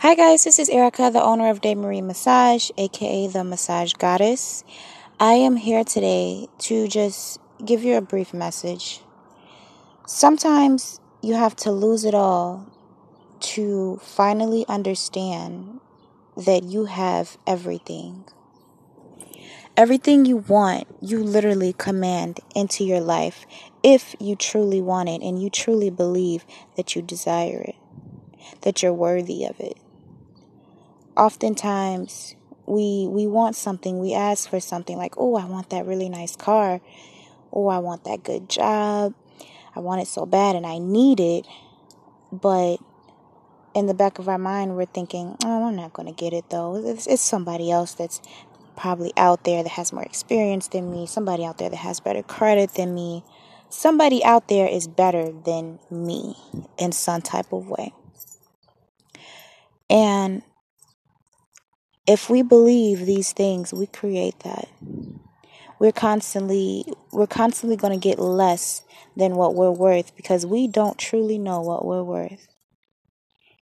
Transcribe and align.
Hi, 0.00 0.14
guys, 0.14 0.44
this 0.44 0.60
is 0.60 0.68
Erica, 0.68 1.10
the 1.12 1.20
owner 1.20 1.50
of 1.50 1.60
Day 1.60 1.74
Marie 1.74 2.02
Massage, 2.02 2.70
aka 2.78 3.26
the 3.26 3.42
Massage 3.42 3.94
Goddess. 3.94 4.62
I 5.18 5.32
am 5.32 5.56
here 5.56 5.82
today 5.82 6.46
to 6.58 6.86
just 6.86 7.40
give 7.64 7.82
you 7.82 7.96
a 7.96 8.00
brief 8.00 8.32
message. 8.32 9.00
Sometimes 10.06 11.00
you 11.20 11.34
have 11.34 11.56
to 11.56 11.72
lose 11.72 12.04
it 12.04 12.14
all 12.14 12.70
to 13.40 13.98
finally 14.00 14.64
understand 14.68 15.80
that 16.36 16.62
you 16.62 16.84
have 16.84 17.36
everything. 17.44 18.24
Everything 19.76 20.24
you 20.24 20.36
want, 20.36 20.86
you 21.02 21.24
literally 21.24 21.72
command 21.72 22.38
into 22.54 22.84
your 22.84 23.00
life 23.00 23.46
if 23.82 24.14
you 24.20 24.36
truly 24.36 24.80
want 24.80 25.08
it 25.08 25.22
and 25.22 25.42
you 25.42 25.50
truly 25.50 25.90
believe 25.90 26.46
that 26.76 26.94
you 26.94 27.02
desire 27.02 27.62
it, 27.62 27.76
that 28.60 28.80
you're 28.80 28.94
worthy 28.94 29.44
of 29.44 29.58
it 29.58 29.76
oftentimes 31.18 32.36
we 32.66 33.06
we 33.08 33.26
want 33.26 33.56
something 33.56 33.98
we 33.98 34.14
ask 34.14 34.48
for 34.48 34.60
something 34.60 34.96
like 34.96 35.14
oh 35.16 35.36
i 35.36 35.44
want 35.44 35.70
that 35.70 35.86
really 35.86 36.08
nice 36.08 36.36
car. 36.36 36.80
Oh 37.52 37.68
i 37.68 37.78
want 37.78 38.04
that 38.04 38.22
good 38.22 38.48
job. 38.48 39.14
I 39.74 39.80
want 39.80 40.00
it 40.02 40.06
so 40.08 40.26
bad 40.26 40.56
and 40.56 40.66
i 40.66 40.78
need 40.78 41.20
it. 41.20 41.46
But 42.30 42.78
in 43.74 43.86
the 43.86 43.94
back 43.94 44.18
of 44.18 44.28
our 44.28 44.38
mind 44.38 44.76
we're 44.76 44.86
thinking 44.86 45.36
oh 45.44 45.68
i'm 45.68 45.76
not 45.76 45.92
going 45.92 46.06
to 46.06 46.14
get 46.14 46.32
it 46.32 46.50
though. 46.50 46.76
It's, 46.76 47.06
it's 47.06 47.22
somebody 47.22 47.70
else 47.70 47.94
that's 47.94 48.20
probably 48.76 49.12
out 49.16 49.44
there 49.44 49.62
that 49.64 49.70
has 49.70 49.92
more 49.92 50.04
experience 50.04 50.68
than 50.68 50.90
me 50.90 51.06
somebody 51.06 51.44
out 51.44 51.58
there 51.58 51.70
that 51.70 51.76
has 51.76 52.00
better 52.00 52.22
credit 52.22 52.74
than 52.74 52.94
me. 52.94 53.24
Somebody 53.70 54.24
out 54.24 54.48
there 54.48 54.66
is 54.66 54.88
better 54.88 55.30
than 55.30 55.78
me 55.90 56.36
in 56.78 56.92
some 56.92 57.20
type 57.20 57.52
of 57.52 57.68
way. 57.68 57.92
And 59.90 60.42
if 62.08 62.30
we 62.30 62.40
believe 62.40 63.04
these 63.04 63.32
things, 63.32 63.74
we 63.74 63.86
create 63.86 64.40
that. 64.40 64.66
We're 65.78 65.92
constantly 65.92 66.84
we're 67.12 67.26
constantly 67.26 67.76
going 67.76 67.92
to 67.92 68.08
get 68.08 68.18
less 68.18 68.82
than 69.14 69.36
what 69.36 69.54
we're 69.54 69.70
worth 69.70 70.16
because 70.16 70.46
we 70.46 70.66
don't 70.66 70.98
truly 70.98 71.38
know 71.38 71.60
what 71.60 71.84
we're 71.84 72.02
worth. 72.02 72.48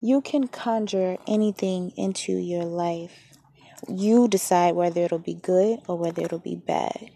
You 0.00 0.20
can 0.20 0.48
conjure 0.48 1.16
anything 1.28 1.92
into 1.96 2.32
your 2.32 2.64
life. 2.64 3.38
You 3.88 4.26
decide 4.26 4.74
whether 4.74 5.02
it'll 5.02 5.18
be 5.18 5.34
good 5.34 5.78
or 5.86 5.96
whether 5.96 6.22
it'll 6.22 6.40
be 6.40 6.56
bad. 6.56 7.10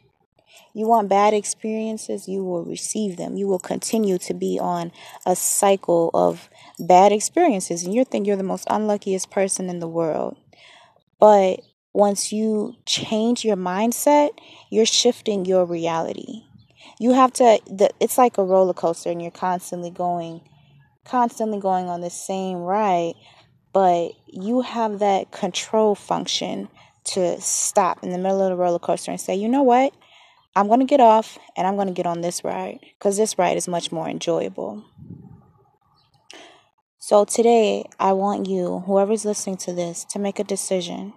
You 0.73 0.87
want 0.87 1.09
bad 1.09 1.35
experiences, 1.35 2.29
you 2.29 2.45
will 2.45 2.65
receive 2.65 3.17
them. 3.17 3.37
You 3.37 3.49
will 3.49 3.59
continue 3.59 4.19
to 4.19 4.35
be 4.35 4.59
on 4.61 4.93
a 5.25 5.35
cycle 5.35 6.11
of 6.15 6.49
bad 6.79 7.13
experiences, 7.13 7.83
and 7.83 7.95
you 7.95 8.05
think 8.05 8.27
you're 8.27 8.37
the 8.37 8.43
most 8.43 8.67
unluckiest 8.71 9.31
person 9.31 9.69
in 9.69 9.81
the 9.81 9.89
world. 9.89 10.37
But 11.19 11.61
once 11.93 12.31
you 12.33 12.75
change 12.85 13.45
your 13.45 13.57
mindset, 13.57 14.31
you're 14.71 14.87
shifting 14.87 15.45
your 15.45 15.65
reality. 15.65 16.43
You 16.99 17.13
have 17.13 17.33
to 17.35 17.59
the, 17.67 17.91
it's 18.01 18.19
like 18.19 18.39
a 18.39 18.45
roller 18.45 18.75
coaster 18.75 19.11
and 19.11 19.21
you're 19.23 19.31
constantly 19.31 19.91
going 19.91 20.43
constantly 21.05 21.61
going 21.61 21.89
on 21.89 22.01
the 22.01 22.11
same 22.11 22.59
ride, 22.59 23.15
but 23.73 24.13
you 24.27 24.61
have 24.63 24.99
that 24.99 25.31
control 25.31 25.95
function 25.95 26.69
to 27.05 27.41
stop 27.41 28.03
in 28.03 28.11
the 28.11 28.19
middle 28.19 28.43
of 28.43 28.51
the 28.51 28.57
roller 28.57 28.79
coaster 28.79 29.11
and 29.11 29.21
say, 29.21 29.35
"You 29.35 29.49
know 29.49 29.63
what? 29.63 29.95
I'm 30.55 30.69
going 30.69 30.81
to 30.81 30.87
get 30.87 31.01
off 31.01 31.39
and 31.57 31.67
I'm 31.67 31.77
going 31.77 31.89
to 31.89 31.95
get 31.95 32.07
on 32.07 32.23
this 32.23 32.43
ride 32.45 32.81
because 32.99 33.17
this 33.17 33.39
ride 33.39 33.57
is 33.57 33.69
much 33.69 33.93
more 33.93 34.09
enjoyable." 34.09 34.85
So 37.07 37.25
today, 37.25 37.85
I 38.01 38.15
want 38.15 38.49
you, 38.49 38.81
whoever's 38.81 39.25
listening 39.25 39.59
to 39.59 39.73
this, 39.73 40.05
to 40.07 40.19
make 40.19 40.41
a 40.41 40.43
decision. 40.43 41.15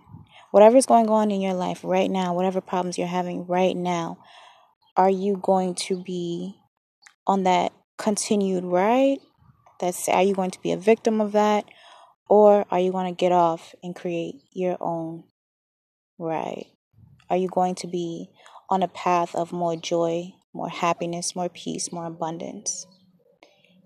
Whatever's 0.51 0.85
going 0.85 1.09
on 1.09 1.31
in 1.31 1.41
your 1.41 1.55
life 1.55 1.79
right 1.83 2.11
now, 2.11 2.35
whatever 2.35 2.61
problems 2.61 2.99
you're 2.99 3.07
having 3.07 3.47
right 3.47 3.75
now, 3.75 4.19
are 4.95 5.09
you 5.09 5.37
going 5.41 5.73
to 5.89 6.03
be 6.03 6.53
on 7.25 7.41
that 7.45 7.73
continued 7.97 8.65
ride? 8.65 9.17
That's 9.79 10.07
are 10.07 10.21
you 10.21 10.35
going 10.35 10.51
to 10.51 10.61
be 10.61 10.73
a 10.73 10.77
victim 10.77 11.19
of 11.19 11.31
that 11.31 11.65
or 12.29 12.67
are 12.69 12.79
you 12.79 12.91
going 12.91 13.11
to 13.11 13.19
get 13.19 13.31
off 13.31 13.73
and 13.81 13.95
create 13.95 14.35
your 14.53 14.77
own 14.79 15.23
ride? 16.19 16.67
Are 17.31 17.37
you 17.37 17.47
going 17.47 17.73
to 17.73 17.87
be 17.87 18.29
on 18.69 18.83
a 18.83 18.87
path 18.87 19.33
of 19.33 19.51
more 19.51 19.75
joy, 19.75 20.35
more 20.53 20.69
happiness, 20.69 21.35
more 21.35 21.49
peace, 21.49 21.91
more 21.91 22.05
abundance? 22.05 22.85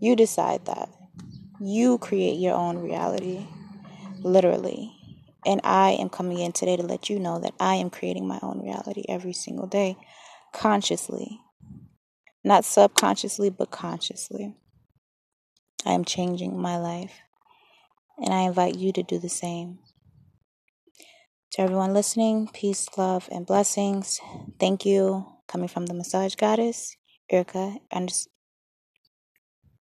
You 0.02 0.18
decide 0.18 0.66
that. 0.66 0.90
You 1.59 1.97
create 1.97 2.40
your 2.40 2.56
own 2.56 2.78
reality, 2.80 3.47
literally. 4.19 4.94
And 5.46 5.62
I 5.64 5.91
am 5.91 6.09
coming 6.09 6.40
in 6.40 6.52
today 6.52 6.78
to 6.78 6.84
let 6.84 7.09
you 7.09 7.19
know 7.19 7.40
that 7.40 7.53
I 7.59 7.75
am 7.75 7.90
creating 7.90 8.28
my 8.28 8.40
own 8.41 8.62
reality 8.64 9.03
every 9.09 9.34
single 9.34 9.68
day, 9.68 9.97
consciously. 10.53 11.40
Not 12.44 12.66
subconsciously, 12.66 13.50
but 13.50 13.72
consciously. 13.72 14.56
I 15.86 15.92
am 15.92 16.06
changing 16.06 16.59
my 16.59 16.78
life. 16.78 17.22
And 18.18 18.34
I 18.34 18.42
invite 18.42 18.75
you 18.75 18.94
to 18.94 19.03
do 19.03 19.19
the 19.19 19.30
same. 19.30 19.80
To 21.53 21.62
everyone 21.62 21.94
listening, 21.94 22.50
peace, 22.53 22.88
love, 22.97 23.30
and 23.31 23.46
blessings. 23.46 24.19
Thank 24.59 24.86
you. 24.86 25.25
Coming 25.47 25.68
from 25.68 25.86
the 25.86 25.94
massage 25.94 26.36
goddess, 26.36 26.96
Erica 27.30 27.78